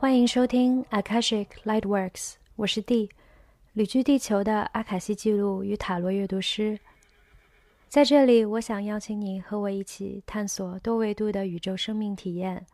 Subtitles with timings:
[0.00, 3.10] 欢迎收听 Akashic Lightworks，我是 D，
[3.74, 6.78] 旅居地球的阿卡西记录与塔罗阅读师。
[7.88, 12.64] 在这里，我想邀请你和我一起探索多维度的宇宙生命体验，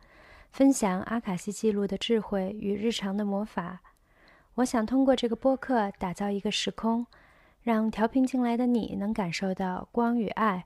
[0.55, 3.81] 分享阿卡西记录的智慧与日常的魔法。
[4.53, 7.05] 我想通过这个播客打造一个时空，
[7.61, 10.65] 让调频进来的你能感受到光与爱，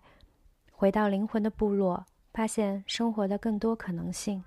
[0.71, 4.43] 回到灵魂的部落，发现生活的更多可能性。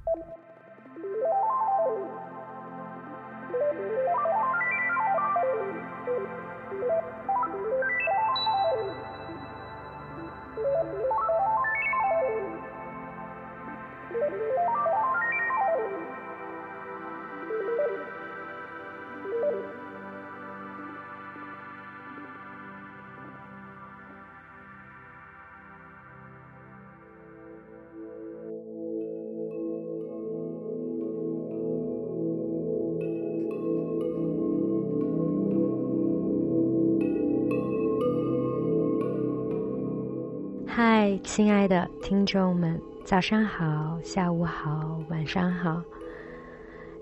[41.05, 45.83] 嗨，亲爱的听众们，早上好，下午好，晚上好。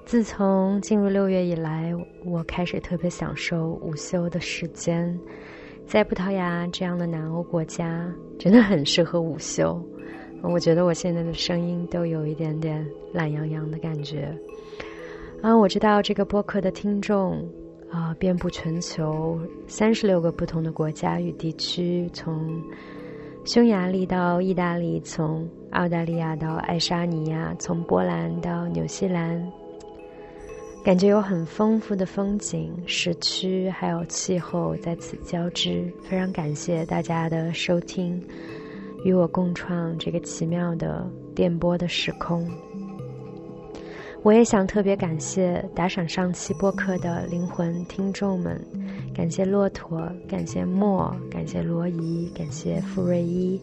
[0.07, 1.93] 自从进入六月以来，
[2.25, 5.21] 我开始特别享受午休的时间。
[5.87, 9.79] 在葡萄牙这样的南欧国家，真的很适合午休。
[10.41, 14.35] 我觉得我现在的声音都有一点点懒洋洋的感觉。
[15.43, 17.47] 啊，我知道这个播客的听众
[17.91, 22.51] 啊，遍布全球三十六个不同的国家与地区，从。
[23.45, 29.45] 匈牙利到意大利，从澳大利亚到爱沙尼亚，从波兰到纽西兰，
[30.85, 35.91] 感觉有很丰富的风景、时区还有气候在此交织。
[36.03, 38.23] 非常感谢大家的收听，
[39.05, 42.47] 与我共创这个奇妙的电波的时空。
[44.23, 48.63] 我也想特别感谢打赏上期播客的灵魂听众们。
[49.13, 53.61] 感谢骆驼，感谢莫，感谢罗伊，感谢傅瑞一，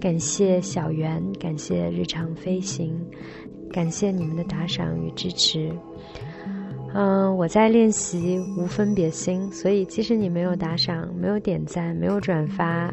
[0.00, 2.94] 感谢小圆，感谢日常飞行，
[3.72, 5.72] 感谢你们的打赏与支持。
[6.94, 12.92] 嗯，我在练习无分别心，所以即使你没有打赏、没有点赞、没有转发、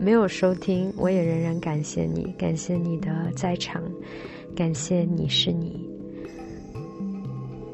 [0.00, 3.80] 没有收听，我也仍然感谢你，感谢你的在场，
[4.56, 5.85] 感谢你是你。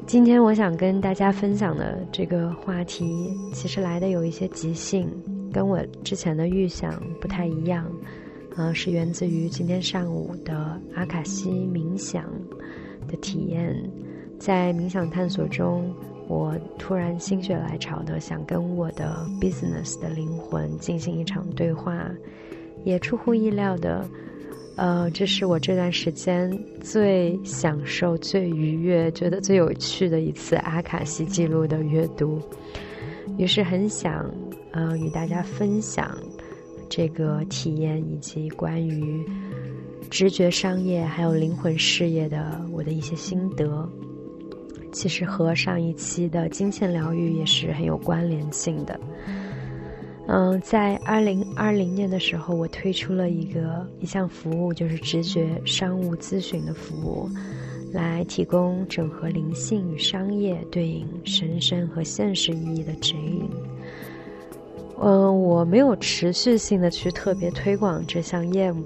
[0.05, 5.09] 今天我想跟大家分享的这个话题，其实来的有一些即兴，
[5.51, 7.89] 跟我之前的预想不太一样，
[8.55, 12.25] 呃，是源自于今天上午的阿卡西冥想
[13.07, 13.75] 的体验。
[14.37, 15.91] 在冥想探索中，
[16.27, 22.11] 我突然心血来潮的想跟我的 business 的灵魂进行一场对话，
[22.83, 24.05] 也出乎意料的。
[24.75, 26.51] 呃，这是我这段时间
[26.81, 32.41] 最享受、最愉悦、觉得最有趣的一次阿卡西记录的阅读，
[33.37, 34.29] 于是很想
[34.71, 36.17] 呃与大家分享
[36.89, 39.23] 这个体验以及关于
[40.09, 43.87] 直觉商业还有灵魂事业的我的一些心得。
[44.91, 48.99] 其实和上一期的金钱疗愈也是很有关联性的。
[50.25, 57.29] 嗯，在二零二零年的时候，我推出了一个一项服务，就是直觉商务咨询的服务，
[57.91, 63.49] 来提供整合灵性与商业对应神圣和现实意义的指引。
[65.01, 68.85] 嗯，我没有持续性的去特别推广这项业务，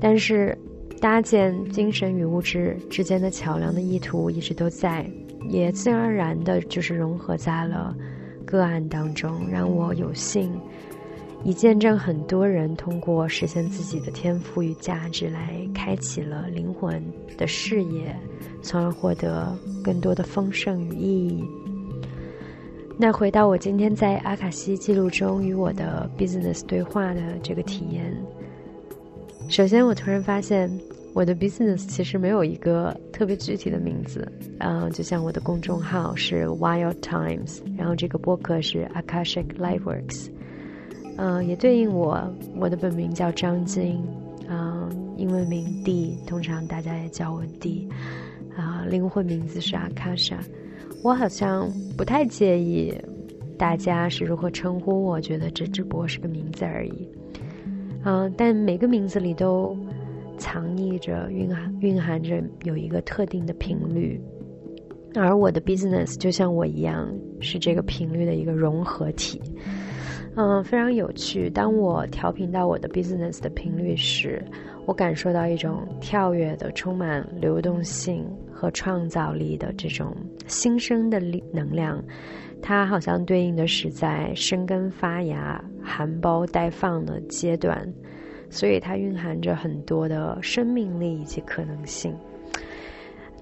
[0.00, 0.56] 但是
[1.00, 5.04] 搭建精神与物质之间的桥梁的意图一直都在，
[5.48, 7.92] 也自然而然的就是融合在了。
[8.42, 10.52] 个案当中，让我有幸
[11.44, 17.02] 以见证很多人通过实现自己的天赋与价值，来开启了灵魂
[17.36, 18.14] 的事业，
[18.62, 21.44] 从而获得更多的丰盛与意义。
[22.98, 28.14] 那回到我今天在阿卡西记录中与我的 business 对话的这个体验，
[29.48, 30.70] 首先我突然发现。
[31.14, 34.26] 我的 business 其实没有一个特别具体的名字，
[34.60, 40.30] 嗯，就像我的公众号是 Wild Times，然后这个播客是 Akashic Lightworks，
[41.18, 42.18] 嗯，也对应我，
[42.56, 44.02] 我的本名叫张晶，
[44.48, 44.88] 嗯，
[45.18, 47.86] 英文名 D，通常大家也叫我 D，
[48.56, 50.38] 啊，灵魂名字是 Akasha，
[51.04, 52.94] 我好像不太介意
[53.58, 57.06] 大家是如何称呼我，觉得这只不过是个名字而已，
[58.02, 59.76] 嗯，但每个名字里都。
[60.42, 64.20] 藏匿着、蕴含蕴含着有一个特定的频率，
[65.14, 67.08] 而我的 business 就像我一样，
[67.38, 69.40] 是这个频率的一个融合体。
[70.34, 71.48] 嗯，非常有趣。
[71.48, 74.44] 当我调频到我的 business 的频率时，
[74.84, 80.12] 我感受到一种跳跃的、充满流动性和创造力的这种
[80.48, 82.02] 新生的力能量。
[82.60, 87.86] 它好像对应的是在生根发芽、含苞待放的阶段，
[88.52, 92.14] 所以它蕴含着很多的生命力以及可能性。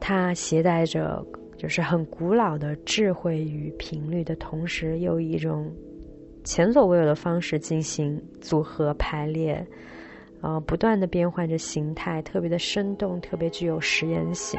[0.00, 1.22] 它携带着
[1.58, 5.70] 就是很古老的智慧与频率的同时，又以一种。
[6.42, 9.64] 前所未有的方式进行组合排列，
[10.40, 14.58] 呃，不断的变换着形态，特别的生动，特别具有实验性。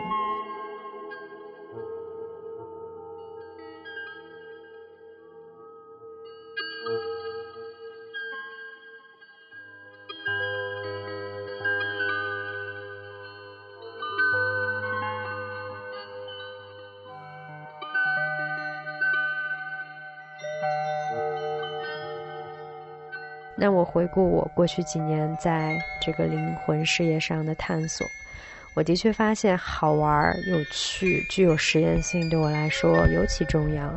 [23.74, 28.06] 我回顾我过去几年在这个灵魂事业上的探索，
[28.74, 33.92] 我的确发现好玩、有趣、具有实验性，对我来说尤其重要。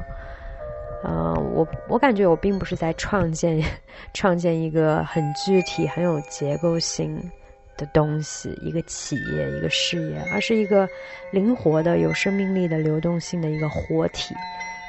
[1.07, 3.63] 嗯，我我感觉我并不是在创建
[4.15, 7.21] 创建一个很具体、很有结构性
[7.77, 10.89] 的东西，一个企业、一个事业，而是一个
[11.31, 14.35] 灵活的、有生命力的、流动性的一个活体，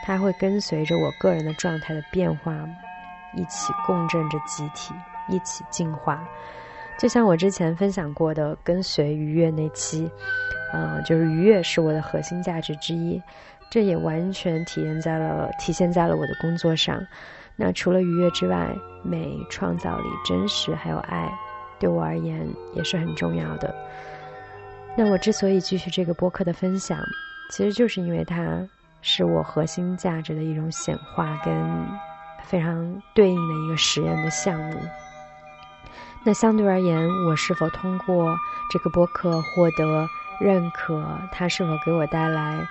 [0.06, 2.54] 它会跟随着我个人的状态的变化。
[3.36, 4.94] 一起共振着集体，
[5.30, 6.24] 一起进化。
[6.98, 10.10] 就像我之前分享过的，跟随愉悦那期，
[10.74, 13.22] 嗯，就是愉悦是我的核心价值之一。
[13.70, 17.06] 这也完全体现在了体现在了我的工作上。
[17.58, 18.74] 那除了愉悦之外，
[19.04, 21.30] 美、创造力、真实还有爱，
[21.80, 23.76] 对我而言也是很重要的。
[24.96, 26.98] 那我之所以继续这个播客的分享，
[27.52, 28.66] 其实就是因为它
[29.02, 31.54] 是我核心价值的一种显化跟。
[32.48, 34.80] 非常对应的一个实验的项目。
[36.24, 38.36] 那相对而言，我是否通过
[38.72, 40.08] 这个播客获得
[40.40, 41.20] 认可？
[41.32, 42.68] 它是否给我带来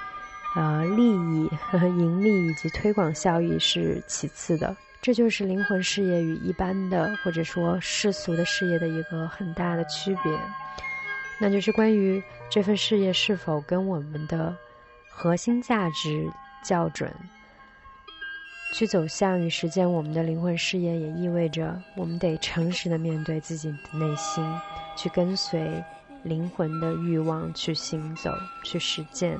[0.56, 4.74] 呃利益、盈利以及推广效益是其次的。
[5.00, 10.32] 这就是灵魂事业与一般的或者说世俗的事业的一个很大的区别，
[11.38, 14.56] 那就是关于这份事业是否跟我们的
[15.10, 16.26] 核心价值
[16.64, 17.14] 校准。
[18.76, 24.44] 去走向与实践我们的灵魂事业，也意味着我们得诚实的面对自己的内心，
[24.96, 25.80] 去跟随
[26.24, 28.32] 灵魂的欲望去行走、
[28.64, 29.38] 去实践。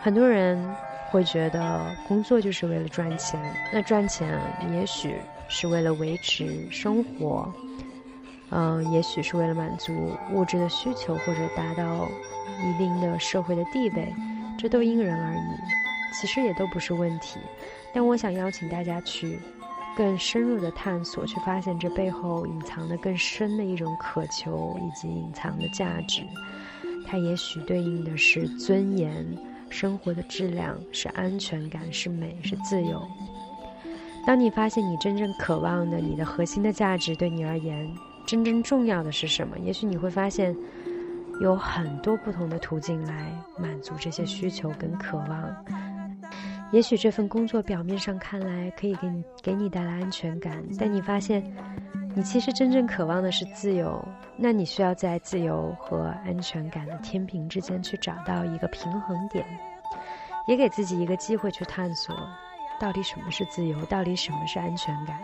[0.00, 0.64] 很多人
[1.10, 3.40] 会觉得工作就是为了赚钱，
[3.72, 4.40] 那赚钱
[4.70, 5.16] 也许
[5.48, 7.52] 是为了维持生活，
[8.50, 9.92] 嗯，也许是为了满足
[10.32, 12.08] 物质的需求或者达到
[12.62, 14.14] 一定的社会的地位，
[14.56, 17.38] 这都因人而异，其实也都不是问题。
[17.92, 19.38] 但我想邀请大家去
[19.96, 26.22] 更深入的探索，去发现这背后隐藏的更深的一种渴求以及隐藏的价值。
[27.06, 29.26] 它也许对应的是尊严、
[29.68, 33.02] 生活的质量、是安全感、是美、是自由。
[34.26, 37.90] 当你发现你真正渴望的、你的核心的价值对你而言
[38.26, 40.54] 真正重要的是什么，也许你会发现
[41.40, 45.56] 有很多不同的途径来满足这些需求跟渴望。
[46.72, 51.42] 也许这份工作表面上看来可以给你给你带来安全感，但你发现，
[52.14, 54.00] 你其实真正渴望的是自由。
[54.36, 59.44] 那你需要在自由和安全感的天平之间去找到一个平衡点，
[60.46, 62.14] 也给自己一个机会去探索，
[62.78, 65.18] 到底什么是自由，到底什么是安全感。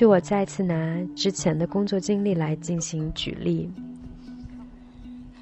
[0.00, 3.70] 许我再次拿之前的工作经历来进行举例。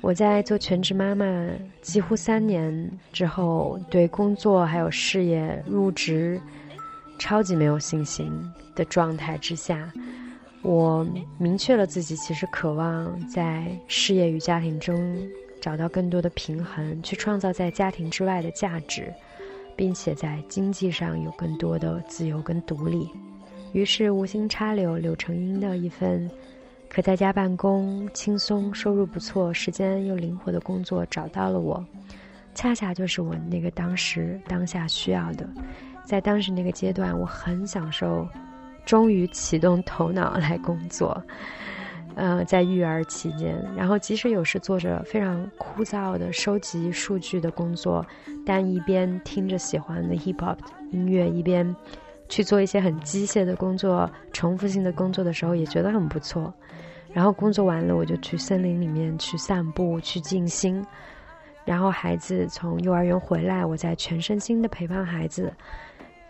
[0.00, 1.48] 我在做全职妈妈
[1.80, 6.40] 几乎三年之后，对工作还有事业入职
[7.20, 8.32] 超级没有信心
[8.74, 9.92] 的状态之下，
[10.62, 11.06] 我
[11.38, 15.16] 明确了自己其实渴望在事业与家庭中
[15.60, 19.14] 找到更多的平衡，去创造在家庭之外的价值，
[19.76, 23.08] 并且在经济上有更多的自由跟独立。
[23.72, 26.30] 于是无心插柳柳成荫的一份
[26.88, 31.84] 可在家办公、轻松、收入不错、时间又灵活的工作找到了我，
[32.54, 35.46] 恰恰就是我那个当时当下需要的。
[36.04, 38.26] 在当时那个阶段，我很享受，
[38.86, 41.22] 终于启动头脑来工作。
[42.14, 48.04] 呃，在育儿期间，然后即使有时做着非常枯燥的收集数据的工作，
[48.44, 50.56] 但一边听着喜欢的 hip hop
[50.90, 51.76] 音乐，一边
[52.28, 56.52] 去做一些很机械的工作、重复性的工作的时候，也觉得很不错。
[57.12, 60.84] 然后工作完了，我就去森林里面去散步、去静心。
[61.64, 65.52] 然后孩子从幼儿园回来，我再全身心的陪伴孩子。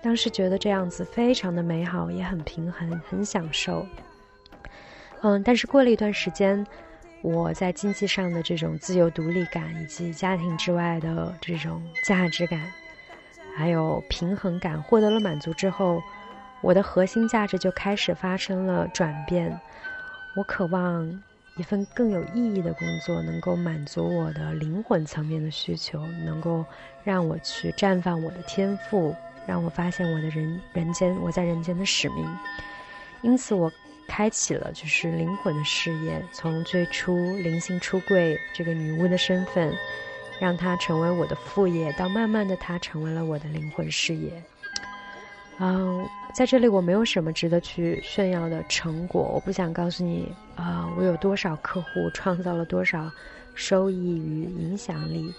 [0.00, 3.84] 当时觉得这样子非常的美好，也很平衡，很享受。
[5.22, 6.64] 嗯，但是过了一段时间，
[7.22, 12.60] 我在经济上的这种自由独立感，以及家庭之外的这种价值感，
[13.58, 16.00] 还有平衡感获得了满足之后，
[16.60, 19.60] 我的核心价值就开始发生了转变。
[20.36, 21.04] 我渴望
[21.56, 26.64] 一份更有意义的工作，能够满足我的灵魂层面的需求，能够
[27.02, 29.12] 让我去绽放我的天赋，
[29.44, 32.24] 让我发现我的人人间我在人间的使命。
[33.22, 33.68] 因此，我。
[34.10, 39.70] 开启了就是灵魂的事业，从最初灵性出柜这个女巫的身份，
[40.40, 44.42] 让它成为我的副业，到慢慢的它成为了我的灵魂事业。
[45.60, 53.10] 嗯，在这里我没有什么值得去炫耀的成果，我不想告诉你啊，我有多少客户，创造了多少
[53.54, 55.34] 收益与影响力，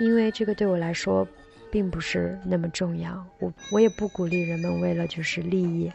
[0.00, 1.24] 因为这个对我来说
[1.70, 3.24] 并不是那么重要。
[3.38, 5.92] 我我也不鼓励人们为了就是利益。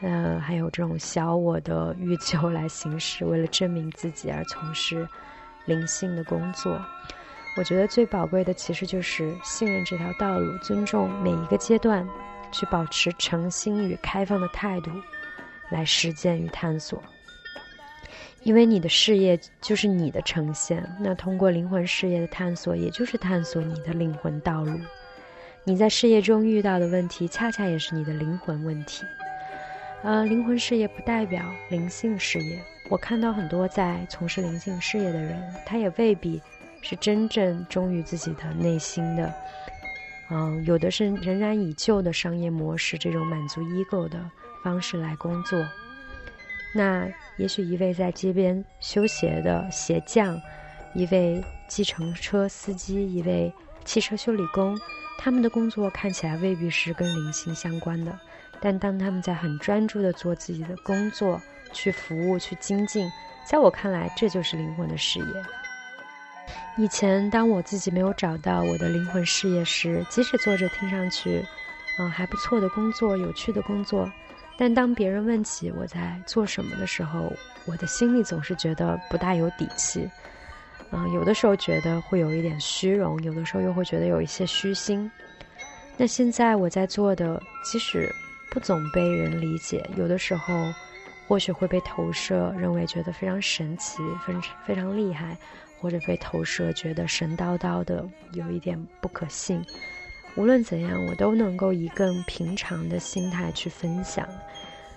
[0.00, 5.06] 呃，还有这种小我的欲求来行事，为了证明自己而从事
[5.66, 6.80] 灵性的工作。
[7.56, 12.06] 我觉得最宝贵的其实就是信任这条道路，尊重每一个阶段，
[12.50, 14.90] 去保持诚心与开放的态度
[15.70, 17.02] 来实践与探索。
[18.42, 24.78] 因为你的事业就是你的呈现，那通过灵魂事业的探索，也就是探索你的灵魂道路。
[25.62, 29.04] 你在事业中遇到的问题，恰恰也是你的灵魂问题。
[30.02, 32.60] 呃，灵魂事业不代表灵性事业。
[32.90, 36.42] 我看到很多在从事灵性事业的人，他也未必
[36.84, 39.32] 是真正忠于自己的内心的。
[40.30, 44.30] 嗯，有的是仍然以旧的商业模式，这种满足 ego 的
[44.62, 45.66] 方式来工作。
[46.74, 50.38] 那也许一位在街边修鞋的鞋匠，
[50.92, 53.52] 一位计程车司机，一位
[53.84, 54.78] 汽车修理工，
[55.18, 58.18] 他们的工作看起来未必是跟灵性相关的。
[58.60, 61.40] 但当他们在很专注的做自己的工作，
[61.72, 63.10] 去服务、去精进，
[63.46, 65.63] 在我看来，这就是灵魂的事业。
[66.76, 71.44] 以前，当我自己没有找到我的灵魂事业时，即使做着听上去，
[71.98, 74.10] 嗯，还不错的工作、有趣的工作，
[74.58, 77.32] 但当别人问起我在做什么的时候，
[77.64, 80.10] 我的心里总是觉得不大有底气。
[80.90, 85.08] 嗯，有的时候觉得会有一点虚荣，有的时候又会觉得有一些虚心。
[85.96, 88.12] 那现在我在做的，即使
[88.50, 90.52] 不总被人理解，有的时候
[91.28, 95.36] 或许会被投射，认为觉得非常神奇，非常非常厉害，
[95.84, 99.62] 或者被投射觉得神叨叨的，有一点不可信。
[100.34, 104.26] 无论怎样，我都能够以更平常的心态去分享。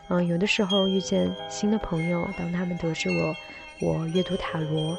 [0.08, 3.36] 嗯，有的时候遇见新的朋友，当他们得知我
[3.82, 4.92] 我阅读塔罗，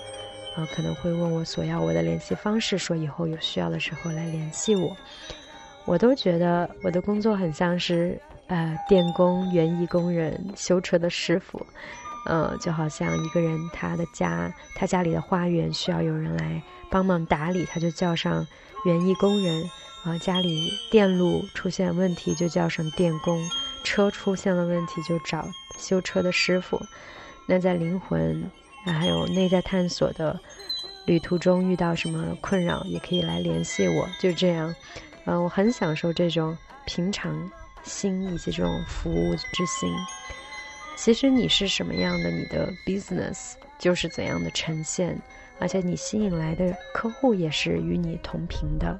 [0.54, 4.94] 啊，可能会问我索要我的联系方式，说以后有需要的时候来联系我。
[5.86, 8.20] 我都觉得我的工作很像是。
[8.50, 11.60] 呃，电工、园艺工人、修车的师傅，
[12.24, 18.46] 呃，就好像一个人他的家，他家里的花园需要有人来帮忙打理，他就叫上
[18.84, 19.62] 园艺工人；
[20.04, 23.40] 啊，家里电路出现问题就叫上电工，
[23.84, 25.48] 车出现了问题就找
[25.78, 26.80] 修车的师傅。
[27.46, 28.50] 那在灵魂
[28.84, 30.38] 还有内在探索的
[31.06, 34.06] 旅途中遇到什么困扰，也可以来联系我。
[34.20, 34.74] 就这样，
[35.24, 37.50] 嗯，我很享受这种平常。
[37.84, 39.90] 心以及这种服务之心，
[41.00, 45.16] 其实你是什么样的，你的 business 就是怎样的呈现，
[45.60, 48.98] 而且你吸引来的客户也是与你同频的。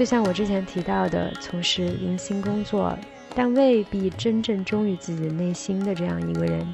[0.00, 2.98] 就像我之前提到的，从事零星工作，
[3.36, 6.66] 但未必真正忠于自己内心的这样一个人，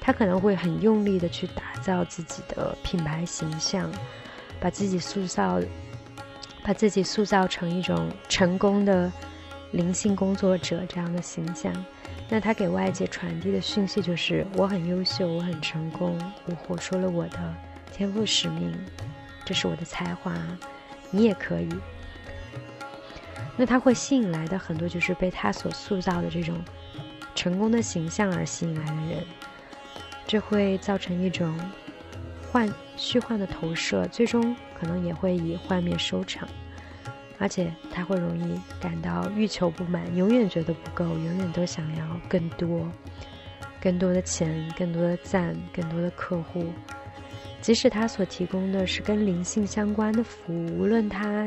[0.00, 3.92] 他可能会很用力的去打造自己的品牌形象，
[4.58, 5.60] 把自己塑造，
[6.62, 9.12] 把自己塑造成一种成功的
[9.72, 11.70] 灵性工作者这样的形象。
[12.30, 17.54] 那他给外界传递的讯息就是：我很优秀，我很成功，我活出了我的
[17.92, 18.74] 天赋使命，
[19.44, 20.32] 这是我的才华，
[21.10, 21.68] 你也可以。
[23.56, 26.60] 那他会吸引来的很多就是被他所塑造的这种
[27.34, 29.24] 成功的形象而吸引来的人，
[30.26, 31.58] 这会造成一种
[32.50, 36.48] 幻虚幻的投射，最终可能也会以幻灭收场。
[37.38, 42.88] 而且他会容易感到欲求不满，永远觉得不够，永远都想要更多，
[43.80, 46.66] 更多的钱，更多的赞，更多的客户。
[47.60, 51.46] 即使他所提供的是跟灵性相关的服务，无论他。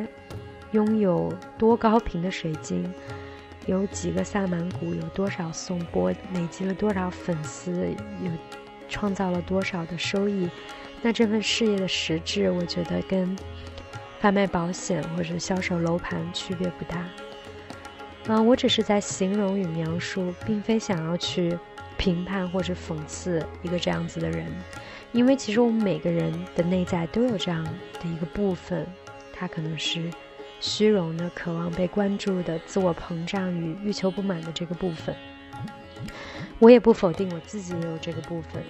[0.71, 2.93] 拥有多高频的水晶，
[3.65, 7.87] 有几个萨满谷，有多少颂钵，累积了多少粉丝，
[8.21, 8.31] 有
[8.89, 10.49] 创造了多少的收益，
[11.01, 13.33] 那这份事业的实质，我觉得跟
[14.19, 17.05] 贩卖保险或者销售楼盘区别不大。
[18.27, 21.57] 嗯，我只是在形容与描述，并非想要去
[21.97, 24.45] 评判或者讽刺一个这样子的人，
[25.13, 28.85] 因为其实我们每个人的内在都有这样的一个部分，
[29.33, 30.11] 它可能是。
[30.59, 35.15] 虚荣的、渴望被关注的、自我膨胀与欲求不满的这个部分，
[36.59, 38.63] 我也不否定我自己也有这个部分。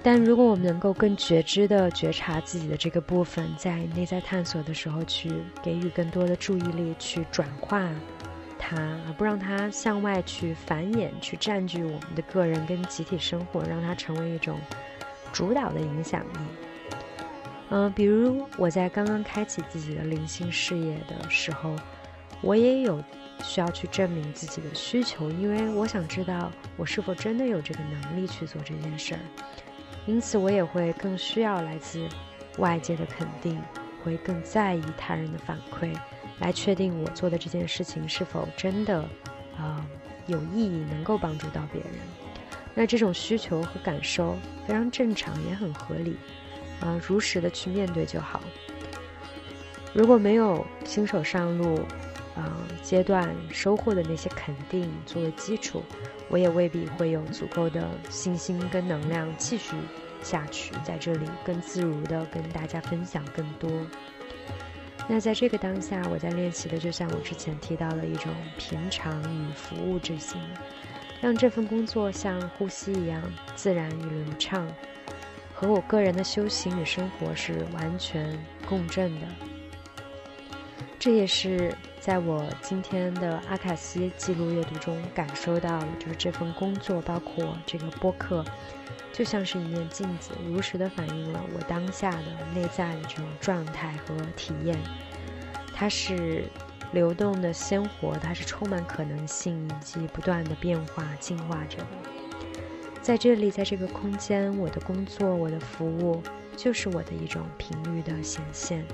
[0.00, 7.90] 但如果我们能够更觉知的觉察自己的这个部分，在内在探索的时候，去给予更多的注意力，去转化
[8.58, 14.58] 它，而不让它向外去繁衍、去占据我们的个人跟集体生活，让它成为一种
[15.32, 16.67] 主导的影响力。
[17.70, 21.76] 嗯，比如我在刚刚开启自己的灵性事业的时候，
[22.40, 23.02] 我也有
[23.42, 29.20] 需要去证明自己的需求，因为我想知道我是否真的有这个能力去做这件事儿。
[30.06, 32.08] 因此，我也会更需要来自
[32.56, 33.60] 外界的肯定，
[34.02, 35.94] 会更在意他人的反馈，
[36.38, 39.06] 来确定我做的这件事情是否真的
[39.58, 39.86] 啊
[40.26, 41.92] 有意义，能够帮助到别人。
[42.74, 46.16] 那这种需求和感受非常正常，也很合理。
[46.80, 48.40] 啊，如实的去面对就好。
[49.94, 51.76] 如果没有新手上路，
[52.36, 55.82] 啊阶段收获的那些肯定作为基础，
[56.28, 59.74] 我也未必会有足够的信心跟能量继续
[60.22, 63.70] 下去，在这里更自如的跟大家分享更多。
[65.08, 70.38] 那在这个当下，我在练习的，就像我之前提到的一种平常与服务之心，
[71.20, 73.22] 让这份工作像呼吸一样
[73.56, 74.70] 自然与流畅。
[75.60, 79.26] 和我个人的修行与生活是完全共振的，
[81.00, 88.44] 这也是在我今天的阿卡西记录阅读中感受到的，就是这份工作，包括这个播客，
[89.12, 92.22] 就像是一面镜子，如实的反映了我当下的
[92.54, 94.78] 内在的这种状态和体验。
[95.74, 96.44] 它是
[96.92, 101.84] 流动的、鲜活，它是充满可能性以及不断的变化、进化着的。
[103.00, 106.22] 在这里，在这个空间，我的工作，我的服务，
[106.54, 108.84] 就是我的一种频率的显现，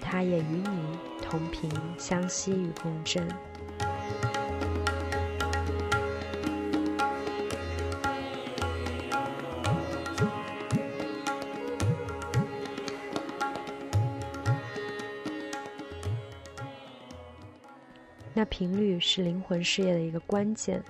[0.00, 3.26] 它也与你同频相吸与共振。
[18.32, 20.80] 那频率是灵魂事业的一个关键。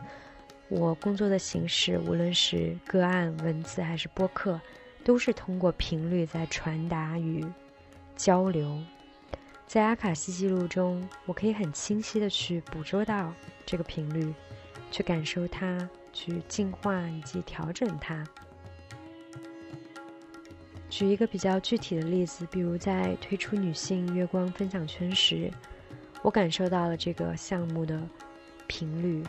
[0.69, 4.61] 我工作的形式，无论是个案、文字还是播客，
[5.05, 7.45] 都是通过频率在传达与
[8.17, 8.83] 交流。
[9.65, 13.33] 在阿卡西记录中，我可以很清晰的去捕捉到
[13.65, 14.35] 这个频率，
[14.91, 18.25] 去感受它，去净化以及调整它。
[20.89, 25.49] 举一个比较具体的例子，比如在推出女性月光分享圈时，
[26.23, 28.01] 我感受到了这个项目的
[28.67, 29.23] 频率。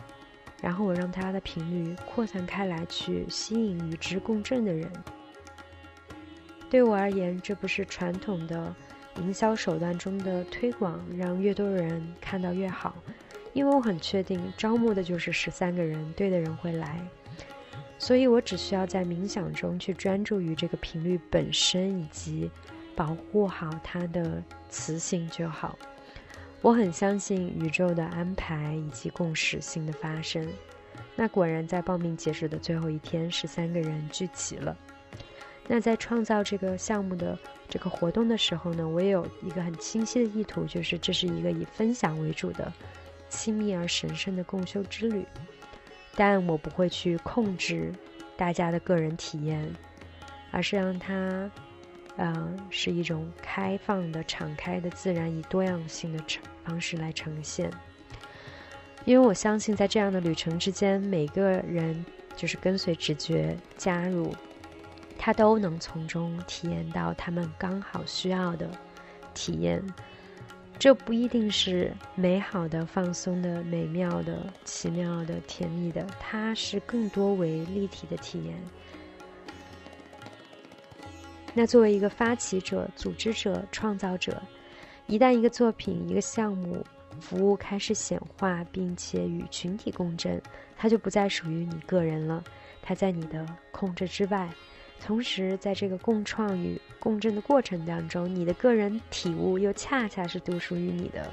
[0.60, 4.90] 然后我让它的频率扩散开来，去吸引与之共振的人。
[6.68, 8.74] 对我而言，这不是传统的
[9.16, 12.94] 营销手段中的推广，让越多人看到越好。
[13.54, 17.00] 因为我很确定，招募的就是十三个人，对的人会来。
[17.98, 22.50] 所以我只需要在冥想中去专注于这个频率本身，以及
[22.94, 25.76] 保护好它的磁性就好。
[26.60, 30.46] 我很相信宇宙的安排以及共识性的发生。
[31.14, 34.76] 那果然，在报名截止的最后一天，十三个人聚齐了。
[35.66, 42.72] 那在创造这个项目的这个活动的时候呢，我也有一个很清晰的意图，就是这是一个以分享为主的
[43.28, 45.24] 亲密而神圣的共修之旅。
[46.16, 47.92] 但我不会去控制
[48.36, 49.68] 大家的个人体验，
[50.50, 51.50] 而是让它，
[52.18, 57.70] 嗯，是一种开放的、敞开的、自然以多样性的呈方式来呈现。
[59.04, 62.04] 因为我相信，在这样的旅程之间，每个人
[62.36, 64.34] 就是跟随直觉加入。
[65.20, 68.70] 他都能从中体验到他们刚好需要的
[69.34, 69.82] 体验，
[70.78, 78.54] 这不一定是美好的、放松的、美妙的、奇妙的、甜蜜的，它是更多为立体的体验。
[81.60, 84.40] 那作为一个发起者、组织者、创造者，
[85.08, 86.86] 一旦一个作品、一个项目、
[87.18, 90.40] 服务开始显化，并且与群体共振，
[90.76, 92.44] 它就不再属于你个人了，
[92.80, 94.48] 它在你的控制之外。
[95.04, 101.28] 同时，在这个共创与共振的过程当中，你的个人体悟又恰恰是独属于你的。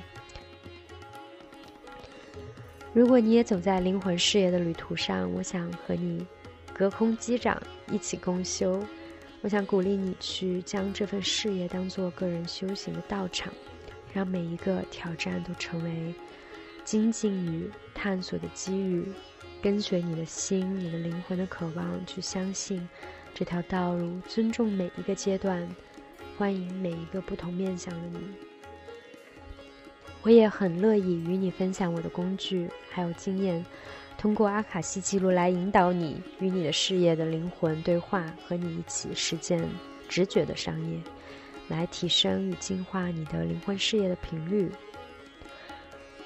[2.93, 6.25] 如果你也走在灵魂事业的旅途上，我想和你
[6.73, 7.61] 隔空击掌，
[7.91, 8.83] 一起共修。
[9.45, 13.53] 我想鼓励你去将这份事业当做个人修行的道场，
[14.11, 16.15] 让每一个挑战都成为
[16.83, 19.05] 精进与探索的机遇。
[19.61, 22.89] 跟随你的心，你的灵魂的渴望，去相信。
[23.35, 25.69] 这条道路尊重每一个阶段，
[26.39, 28.19] 欢迎每一个不同面向的你。
[30.23, 33.63] 我也很乐意与你分享我的工具还有经验，
[34.17, 39.63] 通过阿卡西记录来引导你与你的事业的灵魂对话，和你一起实践
[40.09, 40.97] 直觉的商业，
[41.67, 44.71] 来提升与净化你的灵魂事业的频率。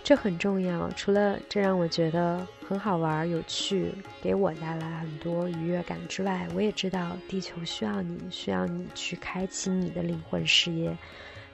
[0.01, 10.97] 这很重要，除了这让我觉得很好玩、有趣，给我带来很多愉悦感之外，我也知道地球需要你，需要你去开启你的灵魂事业，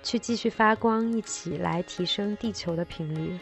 [0.04, 3.38] 去继续发光，一起来提升地球的频率。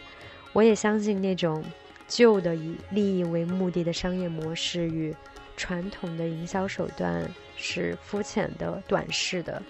[0.53, 1.63] 我也相信那种
[2.07, 5.15] 旧的以利益为目的的商业模式与
[5.55, 9.61] 传统的营销手段是肤浅的、短视的。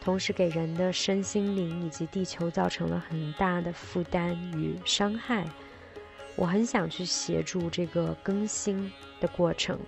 [0.00, 5.46] 同时给人的身心灵以及地球造成了很大的负担与伤害。
[6.36, 9.78] 我很想去协助这个更新的过程。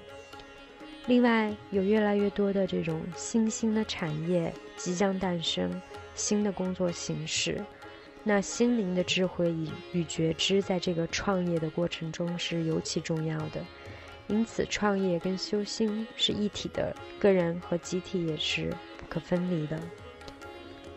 [1.07, 5.71] 另外，有越来越多的这种新兴的产业即将诞生，
[6.15, 7.63] 新的工作形式。
[8.29, 13.65] 那心灵的智慧与与觉知，在这个创业的过程中是尤其重要的。
[14.27, 19.81] 因此，创业跟修心是一体的，个人和集体也是不可分离的。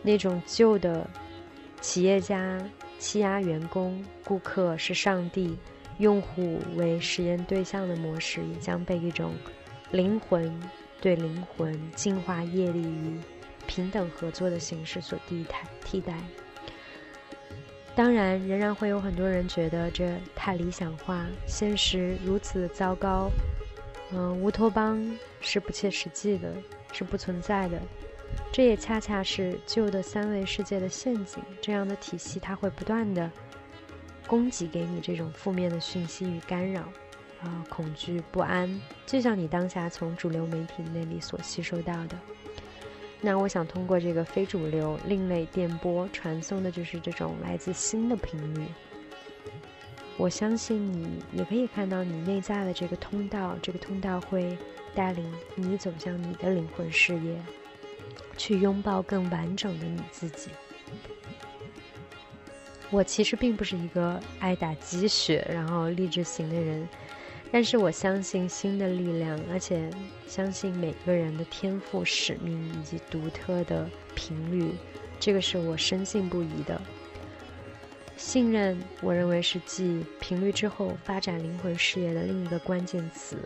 [0.02, 1.08] 那种旧的
[1.80, 2.60] 企业家
[2.98, 5.56] 欺压员工、顾客是上帝、
[5.98, 9.32] 用户为实验对象的模式，也将被一种
[9.92, 10.52] 灵魂
[11.00, 13.20] 对灵魂净化业力与
[13.68, 15.62] 平等合作的形式所替代。
[15.84, 16.18] 替代。
[17.94, 23.30] 当然，仍然会有很多人觉得这太理想化，现实如此糟糕。
[24.12, 25.04] 嗯，乌托邦
[25.40, 26.52] 是不切实际的，
[26.92, 27.80] 是不存在的。
[28.52, 31.42] 这也恰恰是旧的三维世界的陷阱。
[31.60, 33.30] 这样的体系，它会不断的
[34.26, 36.82] 供给给你这种负面的讯息与干扰，
[37.42, 42.16] 啊，恐惧、不安，就像你当下从主流媒体那里所吸收到的。
[43.20, 48.66] 那我想通过这个非主流、另类电波传送的，就是这种来自新的频率。
[50.16, 54.56] 我相信你也可以看到你内在的这个通道，这个通道会
[54.94, 57.40] 带领你走向你的灵魂事业。
[58.36, 60.48] 去拥抱更完整的你自己。
[62.88, 66.88] 我其实并不是一个爱打鸡血然后励志型的人，
[67.52, 69.90] 但是我相信新的力量，而且
[70.26, 74.72] 相信每个人的天赋、使命以及独特的频率，
[75.18, 76.80] 这个是我深信不疑的。
[78.16, 83.38] 信任，我认为是继频率之后发展灵魂事业的另一个关键词。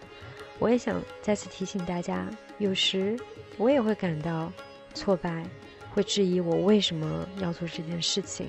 [0.58, 3.18] 我也想再次提醒大家，有时
[3.56, 4.52] 我也会感到。
[4.96, 5.44] 挫败，
[5.90, 8.46] 会质疑我为什么要做这件事情，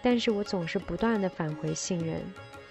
[0.00, 2.18] 但是我总是不断的返回信任，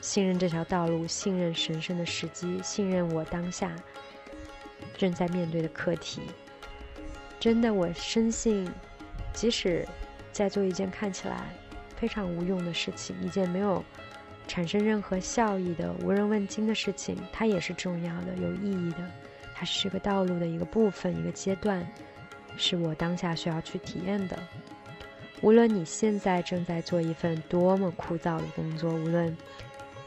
[0.01, 3.73] 信任这条道路，信任神圣的时机，信任我当下
[4.97, 6.21] 正在面对的课题。
[7.39, 8.69] 真的，我深信，
[9.31, 9.87] 即使
[10.33, 11.45] 在做一件看起来
[11.95, 13.83] 非常无用的事情，一件没有
[14.47, 19.09] 产生任何效益的无人问津的事情，它也是重要的、有意义的，
[19.55, 21.87] 它是这个道路的一个部分、一个阶段。
[22.57, 24.37] 是我当下需要去体验的。
[25.41, 29.35] 无论你现在正在做一份多么枯燥的工作，无论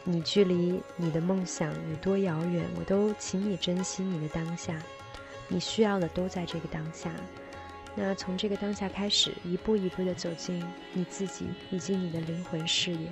[0.07, 4.81] 你距离你的梦想有多遥远，我都请你珍惜你的当下，
[5.49, 7.11] 你需要的都在这个当下。
[7.95, 10.63] 那从这个当下开始，一步一步的走进
[10.93, 13.09] 你自己以及你的灵魂视野。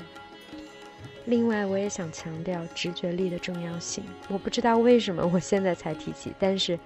[1.24, 4.04] 另外，我也想强调直觉力的重要性。
[4.28, 6.78] 我不知道为什么我现在才提起，但是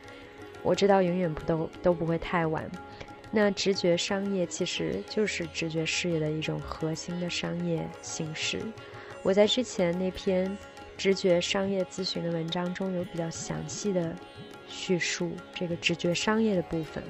[0.62, 2.70] 我知道永远不都都不会太晚。
[3.30, 8.60] 那直觉商业其实就是直觉事业的一种核心的商业形式。
[9.22, 10.56] 我在之前那篇
[10.96, 14.14] 直觉商业咨询的文章中有比较详细的
[14.68, 17.02] 叙述这个直觉商业的部分。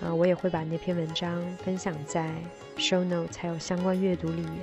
[0.00, 2.34] 啊，我也会把那篇文章分享在
[2.76, 4.58] show notes 还有相关阅读里面。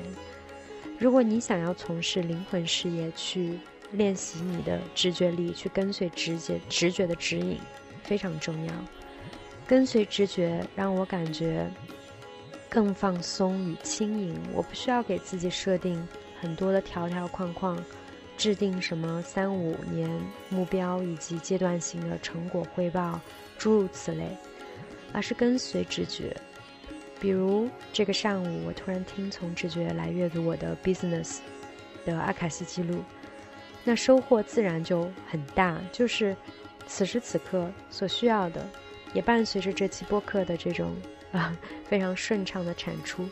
[0.98, 3.58] 如果你想要从事灵魂事业，去
[3.94, 7.58] 练习你的直觉力，去跟随直觉直觉的指引，
[8.04, 8.74] 非常重要。
[9.66, 11.66] 跟随直觉让我感觉
[12.68, 14.36] 更放松与轻盈。
[14.54, 16.06] 我不需要给自己设定
[16.42, 17.78] 很多的条条框框，
[18.38, 20.10] 制定什么三五年
[20.50, 23.20] 目标以及阶段性的成果汇报，
[23.58, 24.26] 诸如此类。
[25.12, 26.38] 而是跟随直觉，
[27.20, 31.40] 比如这个上午，我突然听从直觉来阅读我的 business
[32.06, 33.04] 的阿卡西记录，
[33.84, 35.82] 那收获自然就很大。
[35.92, 36.36] 就是
[36.86, 38.64] 此时此刻所需要的，
[39.12, 40.96] 也伴随着这期播客的这种
[41.32, 43.28] 啊非常顺畅的产出。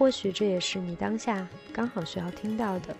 [0.00, 2.96] 或许这也是你当下刚好需要听到的。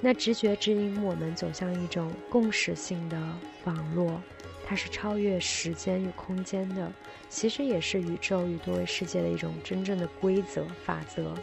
[0.00, 3.18] 那直觉指引我们走向一种共识性的
[3.64, 4.18] 网络。
[4.64, 6.90] 它是超越时间与空间的，
[7.28, 11.34] 其实也是宇宙与多维世界的一种真正的规则法则。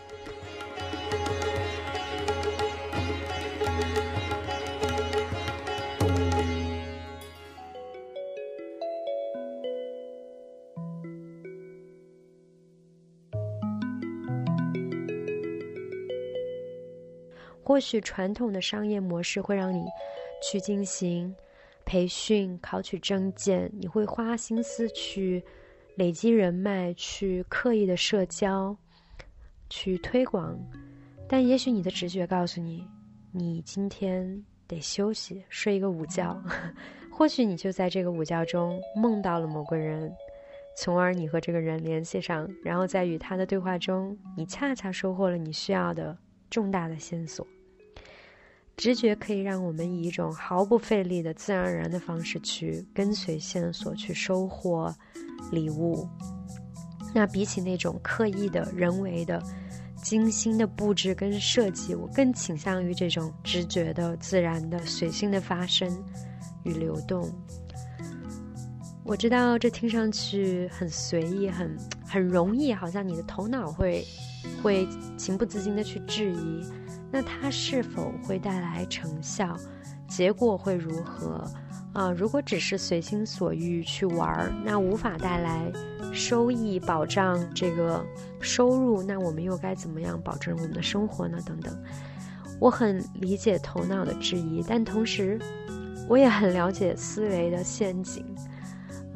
[17.79, 19.85] 或许传统的商业模式会让你
[20.43, 21.33] 去进行。
[21.85, 25.41] 培训、考取证件，你会花心思去
[25.95, 28.75] 累积人脉，去刻意的社交，
[29.69, 30.59] 去推广。
[31.25, 32.85] 但也许你的直觉告诉你，
[33.31, 36.37] 你今天得休息，睡一个午觉。
[37.09, 40.13] 或许你就在这个午觉中梦到了某个人，
[40.75, 46.17] 从而你和这个人联系上，然后在与他的对话中，你恰恰收获了你需要的
[46.49, 47.47] 重大的线索。
[48.79, 54.95] 直觉可以让我们以一种毫不费力的自然而然的方式去跟随线索，去收获
[55.51, 56.07] 礼物。
[57.13, 59.43] 那比起那种刻意的人为的、
[60.01, 65.91] 精心的布置跟设计，我更倾向于这种直觉的、自然的、随性的发生
[66.63, 67.29] 与流动。
[69.03, 74.05] 我知道这听上去很随意、很很容易，好像你的头脑会
[74.63, 74.87] 会
[75.17, 76.63] 情不自禁的去质疑。
[77.11, 79.57] 那它是否会带来成效？
[80.07, 81.43] 结果会如何？
[81.93, 85.71] 啊，如果只是随心所欲去玩儿，那无法带来
[86.13, 88.05] 收益，保障这个
[88.39, 91.39] 收入，那我们又该怎么样保证我们的生活呢？
[91.43, 91.75] 等等，
[92.59, 95.39] 我很理解头脑的质疑，但同时，
[96.07, 98.23] 我也很了解思维的陷阱。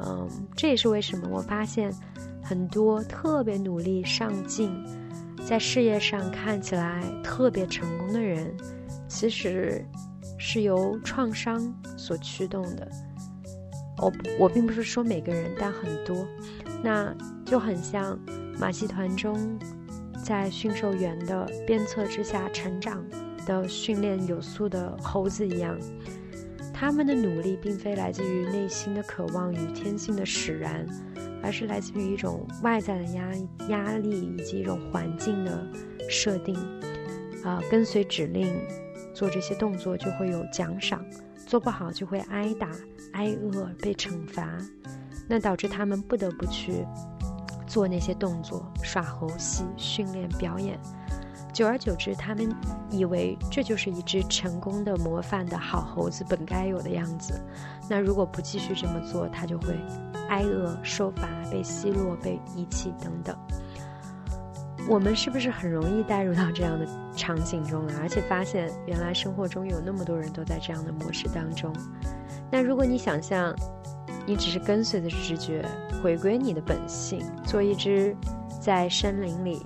[0.00, 1.92] 嗯，这也是为什么我发现
[2.42, 4.70] 很多特别努力上进。
[5.46, 8.52] 在事业上看起来特别成功的人，
[9.06, 9.84] 其实
[10.38, 12.88] 是由创伤所驱动的。
[13.98, 16.26] 我我并不是说每个人，但很多，
[16.82, 18.18] 那就很像
[18.58, 19.58] 马戏团中
[20.24, 23.04] 在驯兽员的鞭策之下成长
[23.46, 25.78] 的训练有素的猴子一样，
[26.74, 30.86] 他们的努力并非来自于内心的渴望与天性的使然。
[31.42, 33.30] 而是来自于一种外在的压
[33.68, 35.62] 压力以及一种环境的
[36.08, 36.56] 设定，
[37.44, 38.50] 啊，跟随指令
[39.12, 41.04] 做这些动作就会有奖赏，
[41.46, 42.70] 做不好就会挨打、
[43.12, 44.56] 挨饿、被惩罚，
[45.28, 46.82] 那导致他们不得不去
[47.66, 50.80] 做那些动作、耍猴戏、训练、表演。
[51.54, 52.52] 久而久之，他们
[52.90, 57.40] 以为这就是一只成功的模范的好猴子本该有的样子。
[57.88, 59.78] 那如果不继续这么做，它就会
[60.28, 63.36] 挨饿、受罚、被奚落、被遗弃等等。
[64.88, 68.00] 我们是不是很容易带入到这样的场景中来？
[68.00, 71.72] 而且发现原来生活中有那么多人都在这样的模式当中。
[72.50, 73.54] 那如果你想象，
[74.26, 75.64] 你只是跟随着直觉，
[76.02, 78.14] 回归你的本性，做一只
[78.60, 79.64] 在森林里。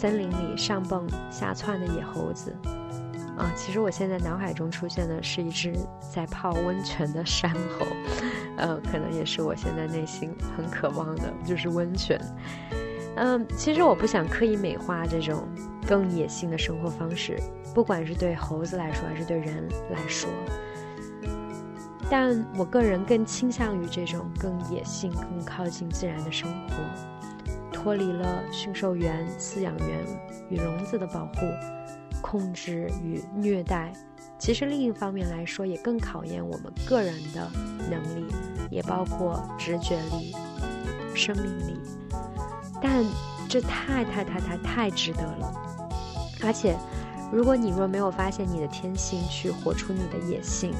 [0.00, 2.56] 森林里上蹦下窜的野猴子，
[3.36, 5.74] 啊，其实我现在脑海中出现的是一只
[6.10, 7.86] 在泡温泉的山猴，
[8.56, 12.18] 呃，可能也是我现在内心很渴望的，就是温泉。
[13.16, 15.46] 嗯，其实我不想刻意美化这种
[15.86, 17.38] 更野性的生活方式，
[17.74, 20.30] 不管是对猴子来说，还是对人来说。
[22.08, 26.74] 但我个人更倾向于这种更野性、更靠近自然的生活，
[27.82, 30.04] 脱离了驯兽员、饲养员
[30.50, 31.46] 与笼子的保护、
[32.20, 33.90] 控制与虐待。
[34.38, 37.50] 其实另一方面来说，也更考验我们个人的
[37.90, 38.26] 能力，
[38.70, 40.34] 也包括直觉力、
[41.14, 41.80] 生命力。
[42.82, 43.04] 但
[43.48, 45.52] 这太太太太太值得了，
[46.42, 46.76] 而且，
[47.32, 50.72] 如果你若没有发现你的天性，去活出你的野性。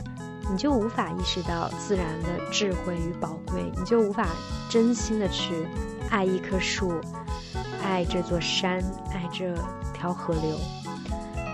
[0.48, 4.28] 你就无法意识到自然的智慧与宝贵，你就无法
[4.68, 5.66] 真心的去
[6.08, 7.00] 爱一棵树，
[7.82, 8.78] 爱这座山，
[9.12, 9.54] 爱这
[9.92, 10.56] 条河流，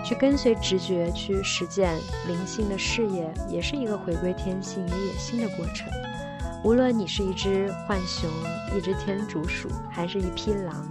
[0.03, 1.95] 去跟随直觉去实践
[2.27, 5.87] 灵性的事业，也是一个回归天性与野性的过程。
[6.63, 8.29] 无论你是一只浣熊、
[8.75, 10.87] 一只天竺鼠，还是一匹狼，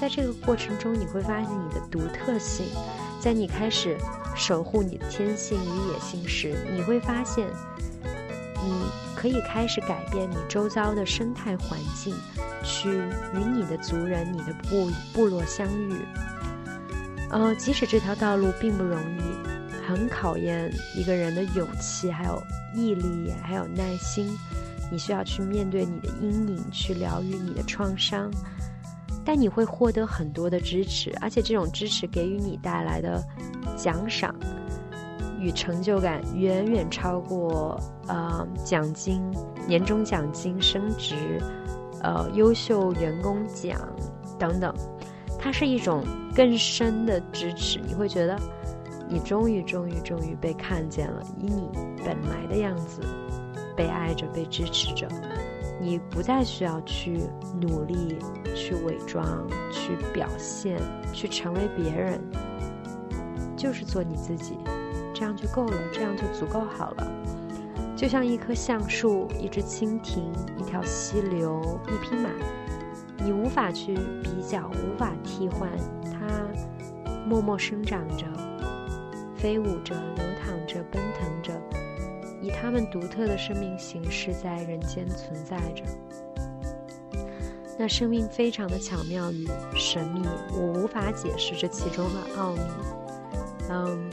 [0.00, 2.66] 在这个过程中，你会发现你的独特性。
[3.20, 3.96] 在你开始
[4.34, 7.48] 守护你的天性与野性时，你会发现，
[8.62, 12.14] 你可以开始改变你周遭的生态环境，
[12.62, 15.94] 去与你的族人、你的部部落相遇。
[17.30, 19.22] 呃，即使这条道路并不容易，
[19.86, 22.42] 很考验一个人的勇气、还有
[22.74, 24.36] 毅力、还有耐心。
[24.92, 28.30] 你需要去面对你的阴影，去疗愈你的创伤。
[29.24, 33.24] 但你会获得很多的支持，而且这种支持给予你带来的
[33.76, 34.34] 奖赏
[35.40, 39.22] 与成就感，远远超过呃奖金、
[39.66, 41.14] 年终奖金、升职、
[42.02, 43.80] 呃优秀员工奖
[44.38, 44.74] 等等。
[45.38, 46.02] 它是一种
[46.34, 48.38] 更深的支持，你会觉得
[49.08, 51.68] 你终于、终于、终于被看见了，以你
[52.04, 53.02] 本来的样子
[53.76, 55.06] 被爱着、被支持着。
[55.80, 57.20] 你不再需要去
[57.60, 58.16] 努力、
[58.54, 60.80] 去伪装、去表现、
[61.12, 62.18] 去成为别人，
[63.64, 64.58] 就是做你自己，
[65.14, 67.10] 这样就够了，这样就足够好了。
[67.96, 72.28] 就像一棵橡树、一只蜻蜓、一条溪流、一匹马，
[73.24, 75.70] 你无法去比较，无法替换，
[76.02, 76.46] 它
[77.26, 78.26] 默默生长着，
[79.34, 81.58] 飞舞着，流淌着，奔腾着。
[82.42, 85.82] 以它们独特的生命形式在人间存在着，
[87.78, 90.20] 那生命非常的巧妙与神秘，
[90.52, 92.60] 我无法解释这其中的奥秘。
[93.70, 94.10] 嗯，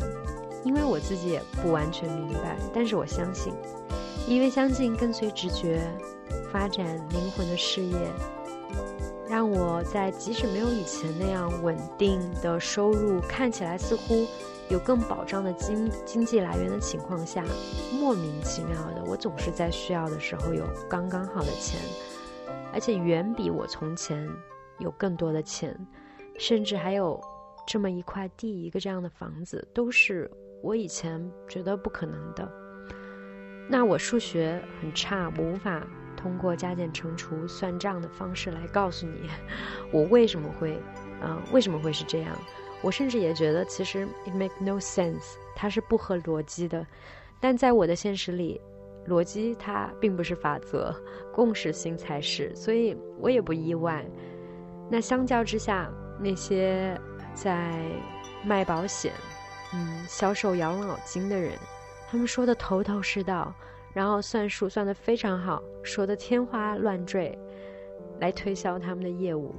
[0.63, 3.53] 因为我自己也不完全明白，但是我相信，
[4.27, 5.81] 因为相信跟随直觉
[6.51, 7.97] 发展灵魂的事业，
[9.29, 14.25] 让我在即使没有以前那样稳定的收入，看起来似乎。
[14.69, 17.43] 有更保障的经经济来源的情况下，
[17.99, 21.77] 莫名其妙的，我总是在需要的时候有刚刚好的钱，
[22.71, 24.25] 而且远比我从前
[24.79, 25.77] 有更多的钱，
[26.39, 27.19] 甚至还有
[27.67, 30.30] 这么一块地、一个这样的房子，都是
[30.62, 32.52] 我以前觉得不可能的。
[33.69, 35.86] 那我数学很差，我无法
[36.17, 39.30] 通过加减乘除算账的方式来告诉你，
[39.93, 40.78] 我为什么会，
[41.21, 42.38] 嗯，为什么会是这样。
[42.82, 46.86] 我甚至也觉得，其实 it make no sense，它是不合逻辑的。
[47.39, 48.60] 但在我的现实里，
[49.08, 50.93] 逻辑它并不是法则，
[51.32, 52.54] 共识性才是。
[52.56, 54.06] 所以我也不意外。
[54.89, 57.00] 那相较之下，那些
[57.33, 57.73] 在
[58.43, 59.13] 卖保险、
[59.73, 61.57] 嗯销售养老金的人，
[62.09, 63.53] 他们说的头头是道，
[63.93, 67.37] 然后算数算的非常好，说的天花乱坠，
[68.19, 69.55] 来推销他们的业务。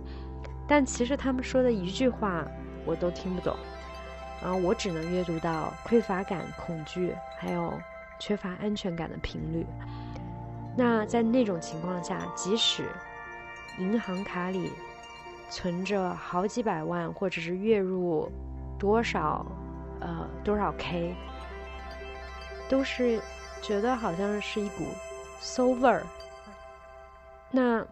[0.68, 2.46] 但其实他们说的一句话。
[2.84, 3.56] 我都听不懂，
[4.42, 7.72] 然后我只能阅读到匮乏感、恐惧，还有
[8.18, 9.64] 缺乏安全感的频率。
[10.76, 12.82] 那在那种情况下，即使
[13.78, 14.72] 银行卡里
[15.52, 18.30] 存着好几百万，或者是月入
[18.78, 19.44] 多少
[20.00, 21.14] 呃多少 K，
[22.68, 23.20] 都是
[23.60, 24.86] 觉得好像是一股
[25.40, 26.02] 馊味儿。
[27.50, 27.84] 那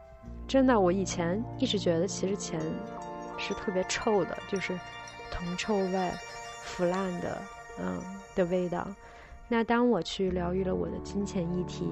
[0.49, 2.59] 真的，我以前一直觉得，其实钱。
[3.43, 4.79] 是特别臭的，就是
[5.31, 6.11] 铜臭味、
[6.63, 7.43] 腐烂的，
[7.79, 7.99] 嗯
[8.35, 8.87] 的味道。
[9.49, 11.91] 那当我去疗愈了我的金钱议题，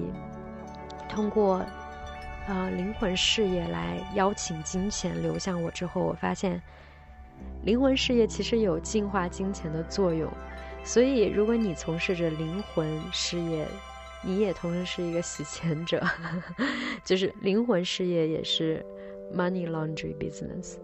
[1.09, 1.65] 通过
[2.49, 6.59] 呃灵魂事业来邀请金钱流向我之后，我发现
[7.63, 10.27] 灵魂事业其实有净化金钱的作用。
[10.83, 13.67] 所以，如果你从事着灵魂事业，
[14.23, 16.03] 你也同时是一个洗钱者，
[17.05, 18.83] 就是灵魂事业也是
[19.31, 20.77] money laundry business。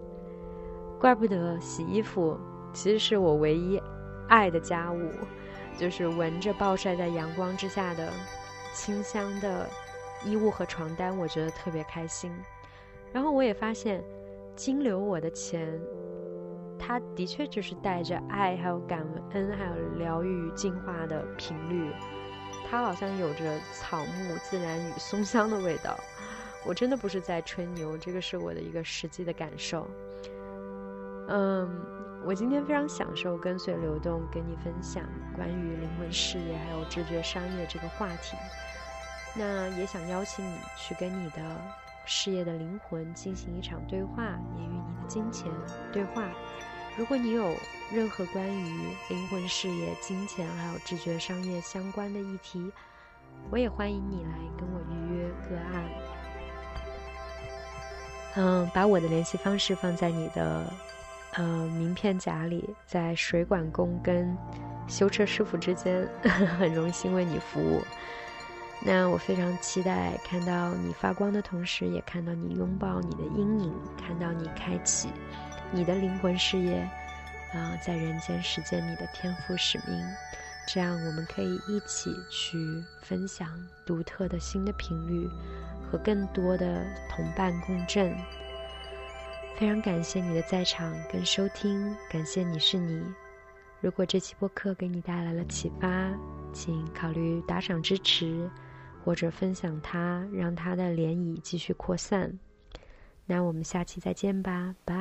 [0.99, 2.39] 怪不得洗衣服
[2.73, 3.81] 其实是我唯一
[4.29, 5.09] 爱的家务，
[5.77, 8.13] 就是闻着暴晒在阳光之下的
[8.73, 9.67] 清香的
[10.25, 12.31] 衣物和床单，我觉得特别开心。
[13.13, 14.03] 然后我也发现，
[14.55, 15.79] 金流我的钱，
[16.77, 21.93] 它的确就是带着爱、还有感恩、还有疗愈、进化的频率
[22.69, 25.97] 它好像有着草木、自然与松香的味道。
[26.65, 29.87] 我真的不是在吹牛，这个是我的一个实际的感受。
[31.27, 31.69] 嗯，
[32.25, 35.03] 我今天非常享受跟随流动，跟你分享
[35.35, 38.35] 关于灵魂事业还有直觉商业这个话题。
[39.35, 41.41] 那也想邀请你去跟你的
[42.05, 44.23] 事业的灵魂进行一场对话，
[44.57, 45.51] 也与你的金钱
[45.91, 46.23] 对话。
[46.97, 47.53] 如果你有
[47.91, 52.71] 任何关于灵魂事业、金钱还有直觉商业相关的议题，
[53.51, 55.83] 我也欢迎你来跟我预约个案。
[58.35, 60.73] 嗯，把我的联系方式放在你的
[61.33, 64.37] 呃名片夹里，在水管工跟
[64.87, 66.07] 修车师傅之间，
[66.57, 67.81] 很荣幸为你服务。
[68.85, 75.09] 那我非常期待看到你发光的同时，也看到你拥抱你的阴影，看到你开启
[75.71, 76.77] 你的灵魂事业，
[77.53, 80.05] 啊，在人间实践你的天赋使命。
[80.67, 82.57] 这样，我们可以一起去
[83.01, 83.49] 分享
[83.85, 85.29] 独特的新的频率。
[85.87, 88.11] 和更多的同伴共振。
[89.55, 93.03] 非常感谢你的在场跟收听，感谢你是你。
[93.81, 96.11] 如果这期播客给你带来了启发，
[96.51, 98.49] 请考虑打赏支持，
[99.05, 102.39] 或者分享它，让它的涟漪继续扩散。
[103.27, 104.93] 那我们下期再见吧，拜。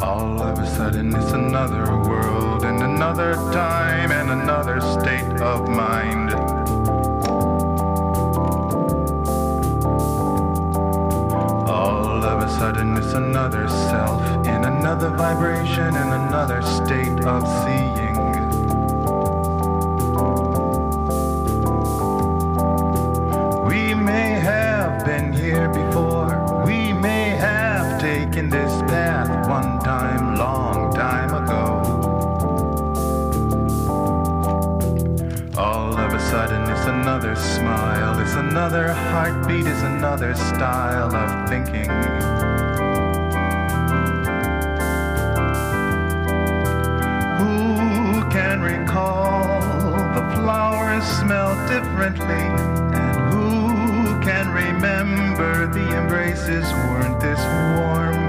[0.00, 6.34] All of a sudden, it's another world and another time and another state of mind.
[11.68, 18.14] All of a sudden, it's another self in another vibration and another state of seeing.
[23.66, 30.94] We may have been here before, we may have taken this path one time, long
[30.94, 31.82] time ago.
[35.58, 42.35] All of a sudden, it's another smile, it's another heartbeat, it's another style of thinking.
[51.00, 52.42] Flowers smell differently?
[52.96, 57.40] And who can remember the embraces weren't this
[57.78, 58.25] warm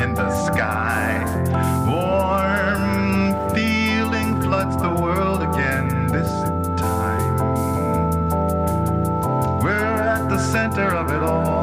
[0.00, 1.24] in the sky.
[1.86, 6.30] Warm feeling floods the world again this
[6.78, 7.36] time.
[9.60, 11.57] We're at the center of it all.